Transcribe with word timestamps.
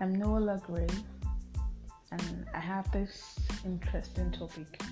I'm 0.00 0.16
Nola 0.18 0.60
Gray, 0.66 0.88
and 2.10 2.44
I 2.52 2.58
have 2.58 2.90
this 2.90 3.38
interesting 3.64 4.32
topic. 4.32 4.82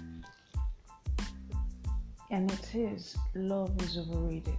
And 2.30 2.52
it 2.52 2.74
is 2.77 3.16
love 3.34 3.72
is 3.82 3.98
overrated. 3.98 4.59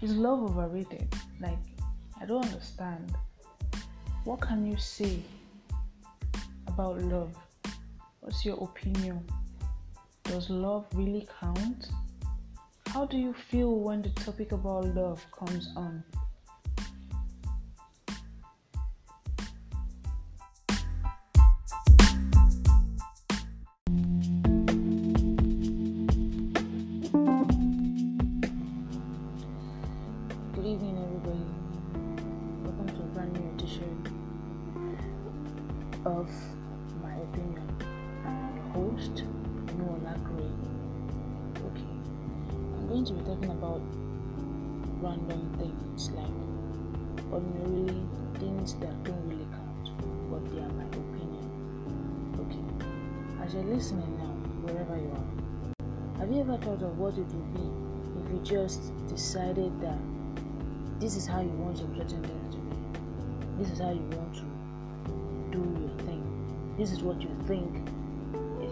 Is 0.00 0.14
love 0.14 0.44
overrated? 0.44 1.12
Like, 1.40 1.58
I 2.20 2.24
don't 2.24 2.44
understand. 2.44 3.16
What 4.22 4.40
can 4.40 4.64
you 4.64 4.76
say 4.76 5.20
about 6.68 7.02
love? 7.02 7.34
What's 8.20 8.44
your 8.44 8.62
opinion? 8.62 9.24
Does 10.22 10.50
love 10.50 10.86
really 10.94 11.26
count? 11.40 11.88
How 12.86 13.06
do 13.06 13.16
you 13.16 13.34
feel 13.50 13.74
when 13.80 14.02
the 14.02 14.10
topic 14.10 14.52
about 14.52 14.94
love 14.94 15.26
comes 15.32 15.68
on? 15.74 16.04
Of 36.06 36.30
My 37.02 37.12
Opinion. 37.12 37.76
I'm 38.24 38.56
your 38.56 38.64
host, 38.72 39.22
Nola 39.76 40.16
Gray. 40.24 40.48
Okay, 41.66 41.94
I'm 42.74 42.88
going 42.88 43.04
to 43.04 43.12
be 43.12 43.20
talking 43.20 43.50
about 43.50 43.82
random 45.02 45.52
things 45.58 46.10
like 46.12 47.30
ordinarily 47.30 48.00
things 48.38 48.74
that 48.76 49.04
don't 49.04 49.28
really 49.28 49.44
count, 49.52 49.90
but 50.30 50.50
they 50.50 50.60
are 50.60 50.72
my 50.72 50.84
opinion. 50.84 51.44
Okay, 52.40 53.44
as 53.44 53.52
you're 53.52 53.62
listening 53.64 54.16
now, 54.16 54.32
wherever 54.64 54.96
you 54.96 55.12
are, 55.12 56.20
have 56.20 56.32
you 56.32 56.40
ever 56.40 56.56
thought 56.56 56.82
of 56.82 56.98
what 56.98 57.12
it 57.18 57.26
would 57.26 57.54
be 57.54 58.24
if 58.24 58.32
you 58.32 58.40
just 58.42 58.90
decided 59.06 59.78
that 59.82 59.98
this 60.98 61.14
is 61.14 61.26
how 61.26 61.40
you 61.40 61.50
want 61.50 61.78
your 61.78 61.88
certain 61.94 62.22
to 62.22 62.28
be. 62.28 63.62
This 63.62 63.70
is 63.72 63.80
how 63.80 63.90
you 63.90 64.00
want 64.16 64.34
to 64.36 64.49
do 65.50 65.58
your 65.58 66.06
thing. 66.06 66.22
This 66.78 66.92
is 66.92 67.02
what 67.02 67.20
you 67.20 67.30
think 67.46 67.88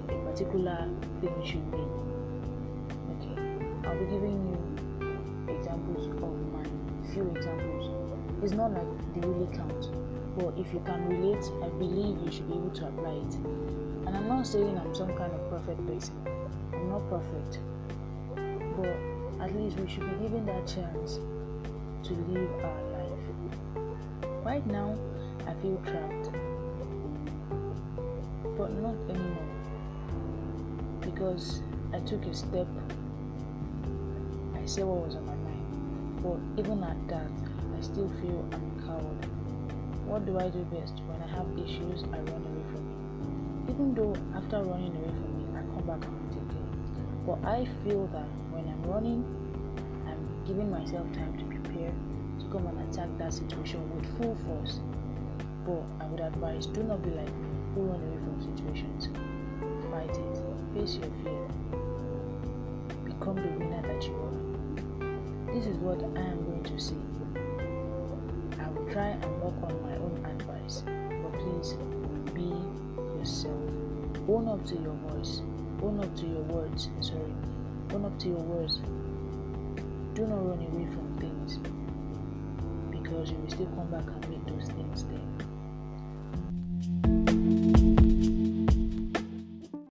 a 0.09 0.31
particular 0.31 0.89
thing 1.21 1.34
should 1.45 1.71
be. 1.71 1.84
Okay, 3.15 3.89
I'll 3.89 3.98
be 3.98 4.07
giving 4.07 4.39
you 4.48 5.55
examples 5.55 6.06
of 6.06 6.21
mine. 6.53 7.03
Few 7.12 7.27
examples. 7.34 7.91
It's 8.43 8.53
not 8.53 8.73
like 8.73 9.15
they 9.15 9.27
really 9.27 9.55
count, 9.55 9.91
but 10.37 10.56
if 10.59 10.73
you 10.73 10.81
can 10.87 11.09
relate, 11.09 11.45
I 11.62 11.69
believe 11.69 12.19
you 12.25 12.31
should 12.31 12.49
be 12.49 12.55
able 12.55 12.71
to 12.71 12.87
apply 12.87 13.12
it. 13.12 13.34
And 14.06 14.17
I'm 14.17 14.29
not 14.29 14.47
saying 14.47 14.79
I'm 14.79 14.95
some 14.95 15.15
kind 15.17 15.33
of 15.33 15.51
perfect 15.51 15.87
person. 15.87 16.15
I'm 16.73 16.89
not 16.89 17.09
perfect, 17.11 17.59
but 18.77 19.45
at 19.45 19.55
least 19.56 19.79
we 19.79 19.89
should 19.89 20.09
be 20.09 20.29
given 20.29 20.47
that 20.47 20.67
chance 20.67 21.19
to 22.05 22.12
live 22.15 22.65
our 22.65 22.83
life. 22.93 24.45
Right 24.45 24.67
now, 24.67 24.97
I 25.47 25.55
feel 25.55 25.77
trapped, 25.84 26.31
but 28.59 28.73
not 28.83 28.97
anymore 29.09 29.47
because 31.01 31.62
I 31.95 32.01
took 32.01 32.27
a 32.27 32.34
step. 32.34 32.67
I 34.53 34.67
said 34.67 34.84
what 34.84 35.06
was 35.06 35.15
on 35.15 35.25
my 35.27 35.37
mind, 35.47 36.22
but 36.27 36.38
even 36.60 36.83
at 36.83 36.99
that, 37.06 37.31
I 37.78 37.81
still 37.81 38.10
feel 38.21 38.44
I'm 38.50 38.66
a 38.75 38.83
coward. 38.83 39.27
What 40.10 40.27
do 40.27 40.41
I 40.41 40.50
do 40.50 40.66
best 40.75 40.99
when 41.06 41.22
I 41.22 41.28
have 41.38 41.47
issues? 41.55 42.03
I 42.10 42.19
run 42.19 42.43
away 42.50 42.65
from 42.75 42.83
it. 42.83 43.71
Even 43.71 43.94
though 43.94 44.16
after 44.34 44.60
running 44.60 44.91
away 44.97 45.15
from 45.22 45.33
it, 45.38 45.49
I 45.54 45.62
come 45.72 45.87
back 45.87 46.03
and 46.03 46.33
take 46.34 46.50
it. 46.50 47.27
But 47.27 47.38
I 47.47 47.65
feel 47.87 48.09
that 48.09 48.27
when 48.50 48.66
I'm 48.66 48.83
running, 48.91 49.22
I'm 50.10 50.44
giving 50.44 50.69
myself 50.69 51.06
time 51.12 51.38
to 51.38 51.44
prepare 51.44 51.94
to 52.41 52.44
come 52.50 52.66
and 52.66 52.91
attack 52.91 53.09
that 53.19 53.33
situation 53.33 53.87
with 53.94 54.04
full 54.19 54.34
force. 54.47 54.81
But 55.65 55.87
I 56.04 56.09
would 56.10 56.21
advise 56.21 56.66
do 56.66 56.83
not 56.83 57.03
be 57.03 57.10
like 57.10 57.33
me 57.37 57.58
who 57.75 57.83
run 57.83 58.01
away 58.01 58.17
from 58.25 58.41
situations. 58.41 59.09
Fight 59.91 60.11
it, 60.11 60.43
face 60.75 60.97
your 60.97 61.11
fear, 61.23 61.47
become 63.05 63.37
the 63.37 63.49
winner 63.59 63.83
that 63.83 64.05
you 64.06 64.15
are. 64.15 65.55
This 65.55 65.67
is 65.67 65.77
what 65.78 65.99
I 66.03 66.21
am 66.21 66.45
going 66.45 66.62
to 66.65 66.78
say. 66.78 66.97
I 68.61 68.69
will 68.71 68.91
try 68.93 69.09
and 69.09 69.43
work 69.43 69.55
on 69.62 69.83
my 69.83 69.97
own 69.97 70.25
advice, 70.25 70.83
but 70.87 71.33
please 71.41 71.77
be 72.34 72.53
yourself. 73.19 73.55
Own 74.28 74.49
up 74.49 74.65
to 74.67 74.75
your 74.75 74.95
voice, 75.09 75.41
own 75.83 76.01
up 76.01 76.15
to 76.17 76.27
your 76.27 76.43
words, 76.43 76.91
sorry, 77.01 77.33
own 77.93 78.05
up 78.05 78.19
to 78.21 78.28
your 78.28 78.39
words. 78.39 78.81
Do 80.15 80.27
not 80.27 80.47
run 80.47 80.59
away 80.59 80.87
from 80.93 81.17
things 81.19 81.59
because 82.91 83.31
you 83.31 83.39
will 83.39 83.51
still 83.51 83.67
come 83.67 83.91
back 83.91 84.05
and 84.07 84.28
make 84.28 84.45
those 84.47 84.69
things. 84.69 84.88